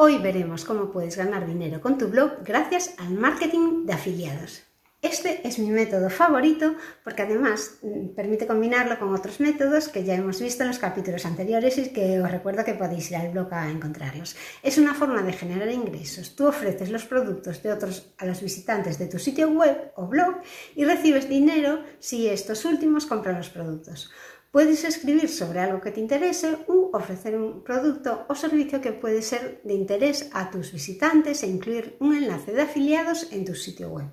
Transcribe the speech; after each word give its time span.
Hoy 0.00 0.18
veremos 0.18 0.64
cómo 0.64 0.92
puedes 0.92 1.16
ganar 1.16 1.44
dinero 1.44 1.80
con 1.80 1.98
tu 1.98 2.06
blog 2.06 2.44
gracias 2.44 2.94
al 2.98 3.14
marketing 3.14 3.84
de 3.84 3.94
afiliados. 3.94 4.62
Este 5.02 5.46
es 5.46 5.58
mi 5.58 5.70
método 5.70 6.08
favorito 6.08 6.76
porque 7.02 7.22
además 7.22 7.78
mm, 7.82 8.14
permite 8.14 8.46
combinarlo 8.46 8.96
con 9.00 9.12
otros 9.12 9.40
métodos 9.40 9.88
que 9.88 10.04
ya 10.04 10.14
hemos 10.14 10.40
visto 10.40 10.62
en 10.62 10.68
los 10.68 10.78
capítulos 10.78 11.26
anteriores 11.26 11.78
y 11.78 11.92
que 11.92 12.20
os 12.20 12.30
recuerdo 12.30 12.64
que 12.64 12.74
podéis 12.74 13.10
ir 13.10 13.16
al 13.16 13.30
blog 13.30 13.52
a 13.52 13.68
encontrarlos. 13.68 14.36
Es 14.62 14.78
una 14.78 14.94
forma 14.94 15.22
de 15.22 15.32
generar 15.32 15.68
ingresos. 15.68 16.36
Tú 16.36 16.46
ofreces 16.46 16.90
los 16.90 17.04
productos 17.04 17.60
de 17.64 17.72
otros 17.72 18.14
a 18.18 18.24
los 18.24 18.40
visitantes 18.40 19.00
de 19.00 19.08
tu 19.08 19.18
sitio 19.18 19.50
web 19.50 19.90
o 19.96 20.06
blog 20.06 20.36
y 20.76 20.84
recibes 20.84 21.28
dinero 21.28 21.82
si 21.98 22.28
estos 22.28 22.64
últimos 22.64 23.04
compran 23.04 23.36
los 23.36 23.50
productos. 23.50 24.12
Puedes 24.50 24.84
escribir 24.84 25.28
sobre 25.28 25.60
algo 25.60 25.80
que 25.80 25.90
te 25.90 26.00
interese 26.00 26.58
u 26.68 26.90
ofrecer 26.94 27.36
un 27.36 27.62
producto 27.62 28.24
o 28.28 28.34
servicio 28.34 28.80
que 28.80 28.92
puede 28.92 29.20
ser 29.20 29.60
de 29.62 29.74
interés 29.74 30.30
a 30.32 30.50
tus 30.50 30.72
visitantes 30.72 31.42
e 31.42 31.48
incluir 31.48 31.96
un 32.00 32.16
enlace 32.16 32.52
de 32.52 32.62
afiliados 32.62 33.30
en 33.30 33.44
tu 33.44 33.54
sitio 33.54 33.90
web. 33.90 34.08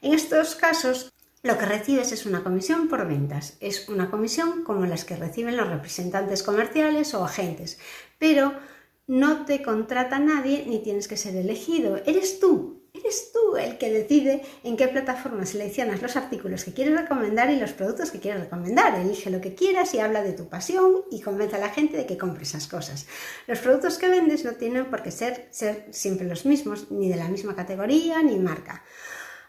En 0.00 0.14
estos 0.14 0.54
casos, 0.54 1.12
lo 1.42 1.58
que 1.58 1.66
recibes 1.66 2.12
es 2.12 2.24
una 2.24 2.44
comisión 2.44 2.86
por 2.86 3.06
ventas. 3.06 3.56
Es 3.58 3.88
una 3.88 4.10
comisión 4.10 4.62
como 4.62 4.86
las 4.86 5.04
que 5.04 5.16
reciben 5.16 5.56
los 5.56 5.68
representantes 5.68 6.44
comerciales 6.44 7.14
o 7.14 7.24
agentes, 7.24 7.78
pero 8.18 8.52
no 9.08 9.44
te 9.44 9.60
contrata 9.60 10.20
nadie 10.20 10.64
ni 10.68 10.80
tienes 10.80 11.08
que 11.08 11.16
ser 11.16 11.34
elegido. 11.34 11.96
Eres 12.06 12.38
tú 12.38 12.81
eres 12.94 13.32
tú 13.32 13.56
el 13.56 13.78
que 13.78 13.90
decide 13.90 14.42
en 14.64 14.76
qué 14.76 14.88
plataforma 14.88 15.44
seleccionas 15.44 16.00
los 16.02 16.16
artículos 16.16 16.64
que 16.64 16.72
quieres 16.72 16.98
recomendar 16.98 17.50
y 17.50 17.58
los 17.58 17.72
productos 17.72 18.10
que 18.10 18.20
quieres 18.20 18.42
recomendar. 18.42 18.98
Elige 18.98 19.30
lo 19.30 19.40
que 19.40 19.54
quieras 19.54 19.92
y 19.94 19.98
habla 19.98 20.22
de 20.22 20.32
tu 20.32 20.48
pasión 20.48 21.02
y 21.10 21.20
convence 21.20 21.56
a 21.56 21.58
la 21.58 21.70
gente 21.70 21.96
de 21.96 22.06
que 22.06 22.16
compre 22.16 22.44
esas 22.44 22.66
cosas. 22.68 23.06
Los 23.46 23.58
productos 23.58 23.98
que 23.98 24.08
vendes 24.08 24.44
no 24.44 24.52
tienen 24.52 24.86
por 24.86 25.02
qué 25.02 25.10
ser, 25.10 25.48
ser 25.50 25.86
siempre 25.90 26.26
los 26.26 26.46
mismos, 26.46 26.90
ni 26.90 27.08
de 27.08 27.16
la 27.16 27.28
misma 27.28 27.54
categoría 27.54 28.22
ni 28.22 28.38
marca. 28.38 28.82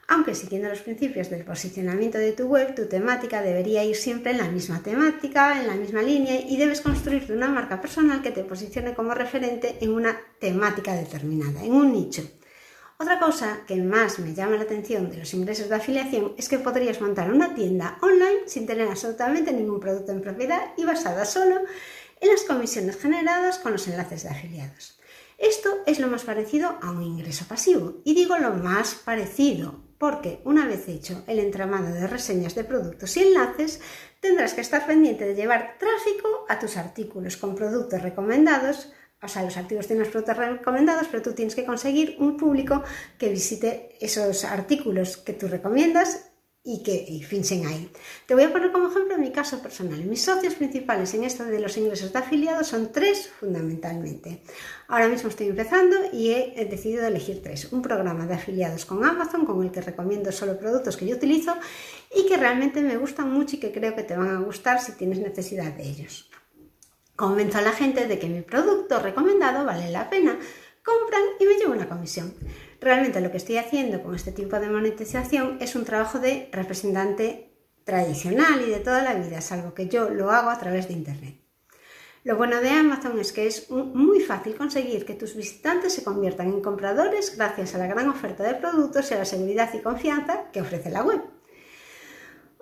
Aunque 0.06 0.34
siguiendo 0.34 0.68
los 0.68 0.80
principios 0.80 1.30
del 1.30 1.44
posicionamiento 1.44 2.18
de 2.18 2.32
tu 2.32 2.44
web, 2.44 2.74
tu 2.74 2.86
temática 2.86 3.40
debería 3.40 3.84
ir 3.84 3.96
siempre 3.96 4.32
en 4.32 4.38
la 4.38 4.48
misma 4.50 4.82
temática, 4.82 5.58
en 5.58 5.66
la 5.66 5.74
misma 5.74 6.02
línea 6.02 6.38
y 6.40 6.58
debes 6.58 6.82
construirte 6.82 7.32
una 7.32 7.48
marca 7.48 7.80
personal 7.80 8.20
que 8.20 8.30
te 8.30 8.44
posicione 8.44 8.92
como 8.92 9.14
referente 9.14 9.78
en 9.80 9.94
una 9.94 10.20
temática 10.38 10.94
determinada, 10.94 11.64
en 11.64 11.72
un 11.72 11.92
nicho. 11.92 12.22
Otra 12.96 13.18
cosa 13.18 13.60
que 13.66 13.76
más 13.82 14.20
me 14.20 14.34
llama 14.34 14.56
la 14.56 14.62
atención 14.62 15.10
de 15.10 15.16
los 15.16 15.34
ingresos 15.34 15.68
de 15.68 15.74
afiliación 15.74 16.32
es 16.38 16.48
que 16.48 16.60
podrías 16.60 17.00
montar 17.00 17.32
una 17.32 17.52
tienda 17.52 17.98
online 18.00 18.46
sin 18.46 18.66
tener 18.66 18.88
absolutamente 18.88 19.52
ningún 19.52 19.80
producto 19.80 20.12
en 20.12 20.22
propiedad 20.22 20.72
y 20.76 20.84
basada 20.84 21.24
solo 21.24 21.56
en 22.20 22.28
las 22.28 22.44
comisiones 22.44 22.96
generadas 22.96 23.58
con 23.58 23.72
los 23.72 23.88
enlaces 23.88 24.22
de 24.22 24.28
afiliados. 24.28 25.00
Esto 25.38 25.70
es 25.86 25.98
lo 25.98 26.06
más 26.06 26.22
parecido 26.22 26.78
a 26.80 26.92
un 26.92 27.02
ingreso 27.02 27.46
pasivo 27.46 28.00
y 28.04 28.14
digo 28.14 28.38
lo 28.38 28.54
más 28.54 28.94
parecido 28.94 29.82
porque 29.98 30.40
una 30.44 30.66
vez 30.66 30.88
hecho 30.88 31.24
el 31.26 31.40
entramado 31.40 31.92
de 31.92 32.06
reseñas 32.06 32.54
de 32.54 32.62
productos 32.62 33.16
y 33.16 33.24
enlaces, 33.24 33.80
tendrás 34.20 34.54
que 34.54 34.60
estar 34.60 34.86
pendiente 34.86 35.24
de 35.24 35.34
llevar 35.34 35.78
tráfico 35.78 36.46
a 36.48 36.60
tus 36.60 36.76
artículos 36.76 37.36
con 37.36 37.56
productos 37.56 38.02
recomendados 38.02 38.92
o 39.24 39.28
sea, 39.28 39.42
los 39.42 39.56
artículos 39.56 39.86
tienen 39.86 40.04
los 40.04 40.12
productos 40.12 40.36
recomendados, 40.36 41.08
pero 41.10 41.22
tú 41.22 41.32
tienes 41.32 41.54
que 41.54 41.64
conseguir 41.64 42.16
un 42.18 42.36
público 42.36 42.82
que 43.18 43.30
visite 43.30 43.96
esos 44.00 44.44
artículos 44.44 45.16
que 45.16 45.32
tú 45.32 45.48
recomiendas 45.48 46.30
y 46.66 46.82
que 46.82 46.94
y 47.10 47.22
ahí. 47.66 47.90
Te 48.26 48.34
voy 48.34 48.44
a 48.44 48.52
poner 48.52 48.72
como 48.72 48.88
ejemplo 48.88 49.18
mi 49.18 49.30
caso 49.30 49.60
personal. 49.60 50.02
Mis 50.04 50.22
socios 50.22 50.54
principales 50.54 51.12
en 51.12 51.24
esto 51.24 51.44
de 51.44 51.60
los 51.60 51.76
ingresos 51.76 52.10
de 52.10 52.18
afiliados 52.18 52.68
son 52.68 52.90
tres 52.90 53.28
fundamentalmente. 53.28 54.42
Ahora 54.88 55.08
mismo 55.08 55.28
estoy 55.28 55.48
empezando 55.48 55.94
y 56.10 56.30
he 56.30 56.66
decidido 56.68 57.06
elegir 57.06 57.42
tres. 57.42 57.70
Un 57.70 57.82
programa 57.82 58.26
de 58.26 58.34
afiliados 58.34 58.86
con 58.86 59.04
Amazon 59.04 59.44
con 59.44 59.62
el 59.62 59.70
que 59.70 59.82
recomiendo 59.82 60.32
solo 60.32 60.58
productos 60.58 60.96
que 60.96 61.06
yo 61.06 61.16
utilizo 61.16 61.54
y 62.16 62.26
que 62.26 62.38
realmente 62.38 62.80
me 62.80 62.96
gustan 62.96 63.30
mucho 63.30 63.56
y 63.56 63.60
que 63.60 63.70
creo 63.70 63.94
que 63.94 64.02
te 64.02 64.16
van 64.16 64.34
a 64.34 64.40
gustar 64.40 64.80
si 64.80 64.92
tienes 64.92 65.18
necesidad 65.18 65.70
de 65.74 65.82
ellos. 65.82 66.30
Convenzo 67.16 67.58
a 67.58 67.62
la 67.62 67.72
gente 67.72 68.08
de 68.08 68.18
que 68.18 68.28
mi 68.28 68.42
producto 68.42 68.98
recomendado 68.98 69.64
vale 69.64 69.90
la 69.90 70.10
pena, 70.10 70.36
compran 70.82 71.22
y 71.38 71.46
me 71.46 71.54
llevo 71.54 71.72
una 71.72 71.88
comisión. 71.88 72.34
Realmente 72.80 73.20
lo 73.20 73.30
que 73.30 73.36
estoy 73.36 73.56
haciendo 73.56 74.02
con 74.02 74.16
este 74.16 74.32
tipo 74.32 74.58
de 74.58 74.68
monetización 74.68 75.58
es 75.60 75.76
un 75.76 75.84
trabajo 75.84 76.18
de 76.18 76.48
representante 76.50 77.52
tradicional 77.84 78.62
y 78.66 78.70
de 78.70 78.80
toda 78.80 79.02
la 79.02 79.14
vida, 79.14 79.40
salvo 79.40 79.74
que 79.74 79.88
yo 79.88 80.10
lo 80.10 80.32
hago 80.32 80.50
a 80.50 80.58
través 80.58 80.88
de 80.88 80.94
Internet. 80.94 81.40
Lo 82.24 82.36
bueno 82.36 82.60
de 82.60 82.70
Amazon 82.70 83.20
es 83.20 83.32
que 83.32 83.46
es 83.46 83.70
muy 83.70 84.20
fácil 84.20 84.56
conseguir 84.56 85.04
que 85.04 85.14
tus 85.14 85.36
visitantes 85.36 85.92
se 85.92 86.02
conviertan 86.02 86.48
en 86.48 86.62
compradores 86.62 87.36
gracias 87.36 87.74
a 87.74 87.78
la 87.78 87.86
gran 87.86 88.08
oferta 88.08 88.42
de 88.42 88.54
productos 88.54 89.10
y 89.10 89.14
a 89.14 89.18
la 89.18 89.24
seguridad 89.24 89.72
y 89.72 89.80
confianza 89.80 90.50
que 90.50 90.62
ofrece 90.62 90.90
la 90.90 91.04
web. 91.04 91.20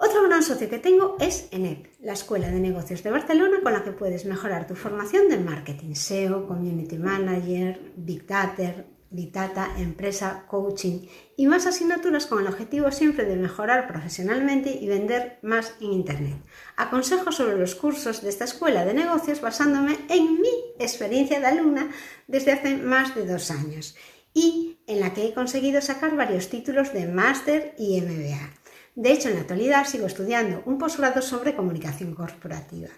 Otro 0.04 0.24
gran 0.24 0.42
socio 0.42 0.68
que 0.68 0.80
tengo 0.80 1.16
es 1.20 1.46
ENEP, 1.52 1.86
la 2.00 2.14
Escuela 2.14 2.48
de 2.48 2.58
Negocios 2.58 3.04
de 3.04 3.12
Barcelona 3.12 3.60
con 3.62 3.72
la 3.72 3.84
que 3.84 3.92
puedes 3.92 4.24
mejorar 4.24 4.66
tu 4.66 4.74
formación 4.74 5.28
de 5.28 5.38
marketing, 5.38 5.94
SEO, 5.94 6.48
Community 6.48 6.98
Manager, 6.98 7.92
Big 7.94 8.26
Data, 8.26 9.68
Empresa, 9.78 10.44
Coaching 10.48 11.06
y 11.36 11.46
más 11.46 11.66
asignaturas 11.66 12.26
con 12.26 12.40
el 12.40 12.48
objetivo 12.48 12.90
siempre 12.90 13.26
de 13.26 13.36
mejorar 13.36 13.86
profesionalmente 13.86 14.76
y 14.76 14.88
vender 14.88 15.38
más 15.42 15.74
en 15.80 15.92
Internet. 15.92 16.38
Aconsejo 16.76 17.30
sobre 17.30 17.56
los 17.56 17.76
cursos 17.76 18.22
de 18.22 18.30
esta 18.30 18.46
escuela 18.46 18.84
de 18.84 18.94
negocios 18.94 19.40
basándome 19.40 19.96
en 20.08 20.40
mi 20.40 20.50
experiencia 20.80 21.38
de 21.38 21.46
alumna 21.46 21.92
desde 22.26 22.50
hace 22.50 22.76
más 22.76 23.14
de 23.14 23.24
dos 23.24 23.52
años 23.52 23.94
y 24.34 24.78
en 24.88 24.98
la 24.98 25.14
que 25.14 25.28
he 25.28 25.32
conseguido 25.32 25.80
sacar 25.80 26.16
varios 26.16 26.48
títulos 26.48 26.92
de 26.92 27.06
máster 27.06 27.76
y 27.78 28.00
MBA. 28.00 28.61
De 28.94 29.10
hecho, 29.12 29.28
en 29.28 29.36
la 29.36 29.40
actualidad 29.40 29.86
sigo 29.86 30.06
estudiando 30.06 30.62
un 30.66 30.76
posgrado 30.76 31.22
sobre 31.22 31.56
comunicación 31.56 32.14
corporativa. 32.14 32.90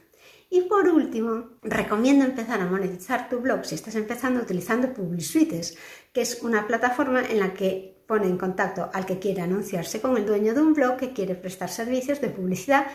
Y 0.50 0.62
por 0.62 0.88
último, 0.88 1.58
recomiendo 1.62 2.24
empezar 2.24 2.60
a 2.60 2.66
monetizar 2.66 3.28
tu 3.28 3.40
blog 3.40 3.64
si 3.64 3.76
estás 3.76 3.94
empezando 3.94 4.40
utilizando 4.40 4.92
PubliSuites, 4.92 5.76
que 6.12 6.20
es 6.20 6.42
una 6.42 6.66
plataforma 6.66 7.22
en 7.22 7.40
la 7.40 7.54
que 7.54 8.04
pone 8.06 8.26
en 8.26 8.36
contacto 8.36 8.90
al 8.92 9.06
que 9.06 9.18
quiere 9.18 9.42
anunciarse 9.42 10.00
con 10.00 10.16
el 10.16 10.26
dueño 10.26 10.54
de 10.54 10.60
un 10.60 10.74
blog 10.74 10.96
que 10.96 11.12
quiere 11.12 11.34
prestar 11.34 11.70
servicios 11.70 12.20
de 12.20 12.28
publicidad 12.28 12.86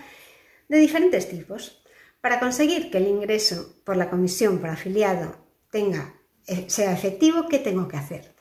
de 0.67 0.77
diferentes 0.77 1.29
tipos. 1.29 1.83
Para 2.21 2.39
conseguir 2.39 2.91
que 2.91 2.97
el 2.97 3.07
ingreso 3.07 3.81
por 3.85 3.97
la 3.97 4.09
comisión 4.09 4.59
por 4.59 4.69
afiliado 4.69 5.37
tenga, 5.71 6.15
eh, 6.47 6.65
sea 6.67 6.93
efectivo, 6.93 7.47
¿qué 7.47 7.59
tengo 7.59 7.87
que 7.87 7.97
hacer? 7.97 8.35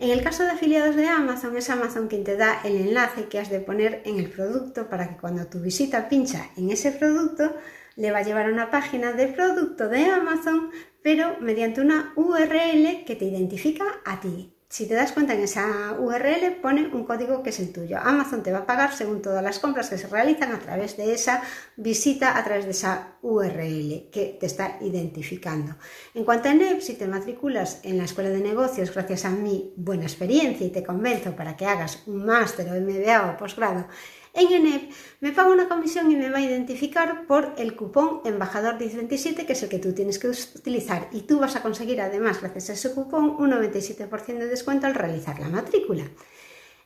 En 0.00 0.08
el 0.08 0.22
caso 0.22 0.44
de 0.44 0.52
afiliados 0.52 0.96
de 0.96 1.06
Amazon, 1.08 1.58
es 1.58 1.68
Amazon 1.68 2.08
quien 2.08 2.24
te 2.24 2.34
da 2.34 2.62
el 2.64 2.74
enlace 2.74 3.28
que 3.28 3.38
has 3.38 3.50
de 3.50 3.60
poner 3.60 4.00
en 4.06 4.18
el 4.18 4.30
producto 4.30 4.88
para 4.88 5.10
que 5.10 5.18
cuando 5.18 5.46
tu 5.46 5.60
visita 5.60 6.08
pincha 6.08 6.46
en 6.56 6.70
ese 6.70 6.90
producto, 6.90 7.54
le 7.96 8.10
va 8.10 8.20
a 8.20 8.22
llevar 8.22 8.46
a 8.46 8.52
una 8.52 8.70
página 8.70 9.12
de 9.12 9.28
producto 9.28 9.90
de 9.90 10.06
Amazon, 10.06 10.70
pero 11.02 11.36
mediante 11.40 11.82
una 11.82 12.14
URL 12.16 13.04
que 13.04 13.14
te 13.14 13.26
identifica 13.26 13.84
a 14.06 14.22
ti. 14.22 14.54
Si 14.70 14.88
te 14.88 14.94
das 14.94 15.12
cuenta 15.12 15.34
en 15.34 15.42
esa 15.42 15.96
URL 15.98 16.60
pone 16.62 16.86
un 16.86 17.04
código 17.04 17.42
que 17.42 17.50
es 17.50 17.60
el 17.60 17.70
tuyo. 17.70 17.98
Amazon 17.98 18.42
te 18.42 18.52
va 18.52 18.60
a 18.60 18.66
pagar 18.66 18.94
según 18.94 19.20
todas 19.20 19.42
las 19.42 19.58
compras 19.58 19.90
que 19.90 19.98
se 19.98 20.06
realizan 20.06 20.52
a 20.52 20.60
través 20.60 20.96
de 20.96 21.12
esa 21.12 21.42
visita, 21.76 22.38
a 22.38 22.42
través 22.44 22.64
de 22.64 22.70
esa 22.70 23.18
URL 23.22 24.10
que 24.10 24.36
te 24.38 24.46
está 24.46 24.78
identificando. 24.80 25.76
En 26.14 26.24
cuanto 26.24 26.48
a 26.48 26.54
NEP, 26.54 26.80
si 26.80 26.94
te 26.94 27.06
matriculas 27.06 27.80
en 27.84 27.98
la 27.98 28.04
Escuela 28.04 28.30
de 28.30 28.40
Negocios 28.40 28.92
gracias 28.92 29.24
a 29.24 29.30
mi 29.30 29.72
buena 29.76 30.04
experiencia 30.04 30.66
y 30.66 30.70
te 30.70 30.82
convenzo 30.82 31.36
para 31.36 31.56
que 31.56 31.66
hagas 31.66 32.02
un 32.06 32.24
máster 32.24 32.68
o 32.68 32.80
MBA 32.80 33.32
o 33.32 33.36
posgrado 33.36 33.86
en 34.32 34.52
ENEP, 34.52 34.92
me 35.20 35.32
paga 35.32 35.50
una 35.50 35.68
comisión 35.68 36.10
y 36.10 36.16
me 36.16 36.30
va 36.30 36.38
a 36.38 36.42
identificar 36.42 37.26
por 37.26 37.54
el 37.58 37.74
cupón 37.74 38.20
embajador 38.24 38.78
1027, 38.78 39.44
que 39.44 39.54
es 39.54 39.62
el 39.64 39.68
que 39.68 39.80
tú 39.80 39.92
tienes 39.92 40.20
que 40.20 40.28
utilizar. 40.28 41.08
Y 41.10 41.22
tú 41.22 41.40
vas 41.40 41.56
a 41.56 41.62
conseguir 41.62 42.00
además, 42.00 42.40
gracias 42.40 42.70
a 42.70 42.72
ese 42.74 42.94
cupón, 42.94 43.30
un 43.38 43.50
97% 43.50 44.38
de 44.38 44.46
descuento 44.46 44.86
al 44.86 44.94
realizar 44.94 45.40
la 45.40 45.48
matrícula. 45.48 46.04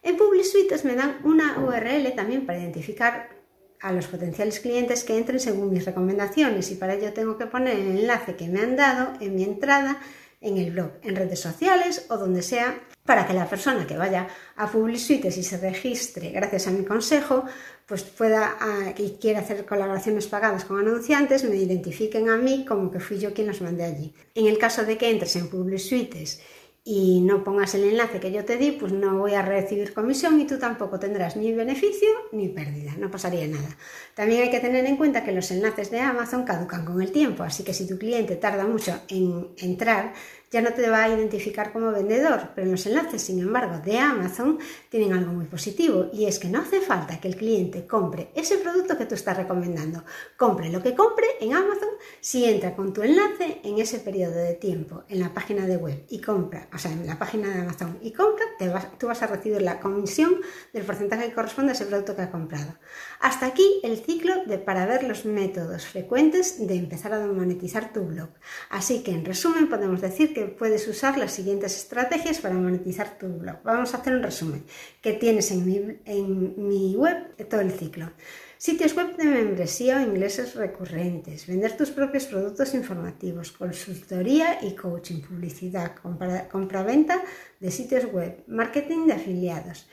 En 0.02 0.16
PubliSuites 0.16 0.84
me 0.84 0.94
dan 0.94 1.20
una 1.24 1.58
URL 1.58 2.14
también 2.14 2.46
para 2.46 2.58
identificar 2.58 3.43
a 3.84 3.92
los 3.92 4.06
potenciales 4.06 4.60
clientes 4.60 5.04
que 5.04 5.18
entren 5.18 5.38
según 5.38 5.70
mis 5.70 5.84
recomendaciones 5.84 6.70
y 6.70 6.76
para 6.76 6.94
ello 6.94 7.12
tengo 7.12 7.36
que 7.36 7.44
poner 7.44 7.78
el 7.78 7.98
enlace 7.98 8.34
que 8.34 8.48
me 8.48 8.60
han 8.60 8.76
dado 8.76 9.12
en 9.20 9.36
mi 9.36 9.44
entrada 9.44 10.00
en 10.40 10.56
el 10.56 10.70
blog, 10.70 10.92
en 11.02 11.14
redes 11.14 11.40
sociales 11.40 12.06
o 12.08 12.16
donde 12.16 12.40
sea, 12.40 12.80
para 13.04 13.26
que 13.26 13.34
la 13.34 13.46
persona 13.46 13.86
que 13.86 13.98
vaya 13.98 14.28
a 14.56 14.70
PubliSuites 14.70 15.36
y 15.36 15.42
se 15.42 15.58
registre 15.58 16.30
gracias 16.30 16.66
a 16.66 16.70
mi 16.70 16.82
consejo, 16.86 17.44
pues 17.86 18.04
pueda 18.04 18.56
ah, 18.58 18.94
y 18.96 19.18
quiera 19.20 19.40
hacer 19.40 19.66
colaboraciones 19.66 20.28
pagadas 20.28 20.64
con 20.64 20.78
anunciantes, 20.78 21.44
me 21.44 21.56
identifiquen 21.56 22.30
a 22.30 22.38
mí 22.38 22.64
como 22.66 22.90
que 22.90 23.00
fui 23.00 23.18
yo 23.18 23.34
quien 23.34 23.48
los 23.48 23.60
mandé 23.60 23.84
allí. 23.84 24.14
En 24.34 24.46
el 24.46 24.56
caso 24.56 24.86
de 24.86 24.96
que 24.96 25.10
entres 25.10 25.36
en 25.36 25.50
PubliSuites 25.50 26.40
y 26.86 27.22
no 27.22 27.42
pongas 27.44 27.74
el 27.74 27.84
enlace 27.84 28.20
que 28.20 28.30
yo 28.30 28.44
te 28.44 28.58
di, 28.58 28.72
pues 28.72 28.92
no 28.92 29.16
voy 29.16 29.32
a 29.32 29.40
recibir 29.40 29.94
comisión 29.94 30.38
y 30.38 30.46
tú 30.46 30.58
tampoco 30.58 30.98
tendrás 31.00 31.34
ni 31.34 31.50
beneficio 31.52 32.08
ni 32.32 32.50
pérdida, 32.50 32.94
no 32.98 33.10
pasaría 33.10 33.46
nada. 33.46 33.76
También 34.14 34.42
hay 34.42 34.50
que 34.50 34.60
tener 34.60 34.84
en 34.84 34.98
cuenta 34.98 35.24
que 35.24 35.32
los 35.32 35.50
enlaces 35.50 35.90
de 35.90 36.00
Amazon 36.00 36.44
caducan 36.44 36.84
con 36.84 37.00
el 37.00 37.10
tiempo, 37.10 37.42
así 37.42 37.64
que 37.64 37.72
si 37.72 37.88
tu 37.88 37.98
cliente 37.98 38.36
tarda 38.36 38.66
mucho 38.66 39.00
en 39.08 39.48
entrar, 39.56 40.12
ya 40.54 40.62
no 40.62 40.72
te 40.72 40.88
va 40.88 41.02
a 41.02 41.08
identificar 41.08 41.72
como 41.72 41.90
vendedor, 41.90 42.50
pero 42.54 42.70
los 42.70 42.86
enlaces, 42.86 43.22
sin 43.22 43.40
embargo, 43.40 43.80
de 43.84 43.98
Amazon 43.98 44.60
tienen 44.88 45.12
algo 45.12 45.32
muy 45.32 45.46
positivo 45.46 46.10
y 46.12 46.26
es 46.26 46.38
que 46.38 46.46
no 46.46 46.60
hace 46.60 46.80
falta 46.80 47.18
que 47.18 47.26
el 47.26 47.34
cliente 47.34 47.88
compre 47.88 48.30
ese 48.36 48.58
producto 48.58 48.96
que 48.96 49.04
tú 49.04 49.16
estás 49.16 49.36
recomendando. 49.36 50.04
Compre 50.36 50.70
lo 50.70 50.80
que 50.80 50.94
compre 50.94 51.26
en 51.40 51.54
Amazon 51.54 51.88
si 52.20 52.44
entra 52.44 52.76
con 52.76 52.92
tu 52.92 53.02
enlace 53.02 53.62
en 53.64 53.80
ese 53.80 53.98
periodo 53.98 54.36
de 54.36 54.54
tiempo 54.54 55.02
en 55.08 55.18
la 55.18 55.34
página 55.34 55.66
de 55.66 55.76
web 55.76 56.04
y 56.08 56.20
compra, 56.20 56.68
o 56.72 56.78
sea, 56.78 56.92
en 56.92 57.04
la 57.04 57.18
página 57.18 57.48
de 57.48 57.62
Amazon 57.62 57.98
y 58.00 58.12
compra, 58.12 58.44
te 58.56 58.68
vas, 58.68 58.96
tú 58.96 59.08
vas 59.08 59.20
a 59.22 59.26
recibir 59.26 59.60
la 59.60 59.80
comisión 59.80 60.36
del 60.72 60.84
porcentaje 60.84 61.30
que 61.30 61.34
corresponde 61.34 61.72
a 61.72 61.74
ese 61.74 61.86
producto 61.86 62.14
que 62.14 62.22
ha 62.22 62.30
comprado. 62.30 62.76
Hasta 63.18 63.46
aquí 63.46 63.80
el 63.82 63.96
ciclo 63.96 64.44
de 64.46 64.58
para 64.58 64.86
ver 64.86 65.02
los 65.02 65.24
métodos 65.24 65.84
frecuentes 65.84 66.64
de 66.64 66.76
empezar 66.76 67.12
a 67.12 67.26
monetizar 67.26 67.92
tu 67.92 68.04
blog. 68.04 68.28
Así 68.70 69.02
que 69.02 69.10
en 69.10 69.24
resumen 69.24 69.68
podemos 69.68 70.00
decir 70.00 70.32
que 70.32 70.43
puedes 70.44 70.86
usar 70.88 71.18
las 71.18 71.32
siguientes 71.32 71.76
estrategias 71.76 72.38
para 72.38 72.54
monetizar 72.54 73.18
tu 73.18 73.26
blog. 73.28 73.62
Vamos 73.62 73.94
a 73.94 73.98
hacer 73.98 74.14
un 74.14 74.22
resumen 74.22 74.64
que 75.00 75.12
tienes 75.12 75.50
en 75.50 75.64
mi, 76.56 76.94
web 76.96 77.36
todo 77.48 77.60
el 77.60 77.72
ciclo. 77.72 78.12
Sitios 78.58 78.94
web 78.94 79.16
de 79.16 79.24
membresía 79.24 79.98
o 79.98 80.00
ingresos 80.00 80.54
recurrentes, 80.54 81.46
vender 81.46 81.76
tus 81.76 81.90
propios 81.90 82.24
productos 82.24 82.74
informativos, 82.74 83.52
consultoría 83.52 84.58
y 84.62 84.74
coaching, 84.74 85.20
publicidad, 85.20 85.92
compra-venta 86.50 87.20
de 87.60 87.70
sitios 87.70 88.06
web, 88.12 88.42
marketing 88.46 89.06
de 89.06 89.12
afiliados. 89.14 89.86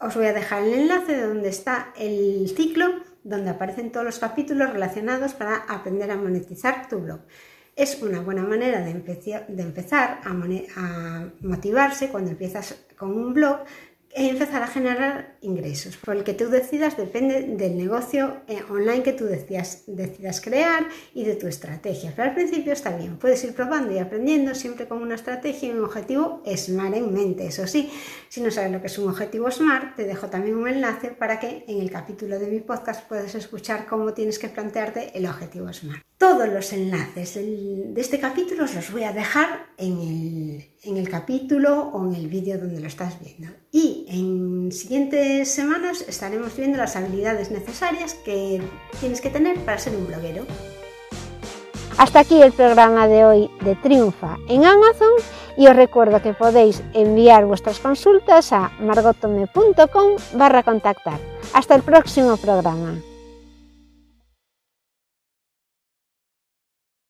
Os 0.00 0.14
voy 0.14 0.26
a 0.26 0.32
dejar 0.32 0.62
el 0.62 0.74
enlace 0.74 1.16
de 1.16 1.26
donde 1.26 1.48
está 1.48 1.92
el 1.96 2.48
ciclo, 2.54 3.02
donde 3.22 3.50
aparecen 3.50 3.90
todos 3.90 4.04
los 4.04 4.18
capítulos 4.18 4.70
relacionados 4.70 5.34
para 5.34 5.56
aprender 5.56 6.10
a 6.10 6.16
monetizar 6.16 6.88
tu 6.88 6.98
blog. 6.98 7.20
Es 7.76 8.00
una 8.02 8.20
buena 8.20 8.42
manera 8.42 8.80
de, 8.80 8.90
empezar 8.90 10.20
a, 10.24 11.28
motivarse 11.40 12.08
cuando 12.08 12.30
empiezas 12.30 12.86
con 12.96 13.10
un 13.10 13.34
blog 13.34 13.64
e 14.14 14.28
empezar 14.28 14.62
a 14.62 14.68
generar 14.68 15.36
ingresos. 15.40 15.96
Por 15.96 16.16
el 16.16 16.22
que 16.22 16.34
tú 16.34 16.48
decidas 16.48 16.96
depende 16.96 17.42
del 17.42 17.76
negocio 17.76 18.42
eh, 18.46 18.62
online 18.70 19.02
que 19.02 19.12
tú 19.12 19.24
decidas, 19.24 19.82
decidas, 19.88 20.40
crear 20.40 20.86
y 21.14 21.24
de 21.24 21.34
tu 21.34 21.48
estrategia. 21.48 22.12
Pero 22.14 22.28
al 22.28 22.34
principio 22.34 22.72
está 22.72 22.96
bien, 22.96 23.18
puedes 23.18 23.42
ir 23.42 23.54
probando 23.54 23.92
y 23.92 23.98
aprendiendo 23.98 24.54
siempre 24.54 24.86
con 24.86 25.02
una 25.02 25.16
estrategia 25.16 25.68
y 25.68 25.72
un 25.72 25.84
objetivo 25.84 26.42
SMART 26.46 26.94
en 26.94 27.12
mente. 27.12 27.46
Eso 27.46 27.66
sí, 27.66 27.90
si 28.28 28.40
no 28.40 28.52
sabes 28.52 28.70
lo 28.70 28.80
que 28.80 28.86
es 28.86 28.98
un 28.98 29.08
objetivo 29.08 29.50
SMART, 29.50 29.96
te 29.96 30.04
dejo 30.04 30.28
también 30.28 30.56
un 30.56 30.68
enlace 30.68 31.08
para 31.08 31.40
que 31.40 31.64
en 31.66 31.80
el 31.80 31.90
capítulo 31.90 32.38
de 32.38 32.46
mi 32.46 32.60
podcast 32.60 33.08
puedas 33.08 33.34
escuchar 33.34 33.86
cómo 33.86 34.14
tienes 34.14 34.38
que 34.38 34.48
plantearte 34.48 35.10
el 35.18 35.26
objetivo 35.26 35.72
SMART. 35.72 36.02
Todos 36.18 36.48
los 36.48 36.72
enlaces 36.72 37.34
de 37.34 38.00
este 38.00 38.20
capítulo 38.20 38.64
os 38.64 38.74
los 38.74 38.92
voy 38.92 39.02
a 39.02 39.12
dejar 39.12 39.66
en 39.76 39.98
el, 39.98 40.73
en 40.84 40.96
el 40.96 41.08
capítulo 41.08 41.90
o 41.92 42.04
en 42.04 42.14
el 42.14 42.28
vídeo 42.28 42.58
donde 42.58 42.80
lo 42.80 42.86
estás 42.86 43.18
viendo. 43.20 43.54
Y 43.72 44.06
en 44.08 44.72
siguientes 44.72 45.50
semanas 45.50 46.04
estaremos 46.06 46.56
viendo 46.56 46.78
las 46.78 46.96
habilidades 46.96 47.50
necesarias 47.50 48.14
que 48.14 48.62
tienes 49.00 49.20
que 49.20 49.30
tener 49.30 49.58
para 49.60 49.78
ser 49.78 49.96
un 49.96 50.06
bloguero. 50.06 50.46
Hasta 51.96 52.20
aquí 52.20 52.42
el 52.42 52.52
programa 52.52 53.06
de 53.06 53.24
hoy 53.24 53.50
de 53.64 53.76
Triunfa 53.76 54.36
en 54.48 54.64
Amazon 54.64 55.12
y 55.56 55.68
os 55.68 55.76
recuerdo 55.76 56.20
que 56.20 56.34
podéis 56.34 56.82
enviar 56.92 57.46
vuestras 57.46 57.78
consultas 57.78 58.52
a 58.52 58.72
margotome.com 58.80 60.16
barra 60.34 60.62
contactar. 60.62 61.20
Hasta 61.52 61.76
el 61.76 61.82
próximo 61.82 62.36
programa. 62.36 62.96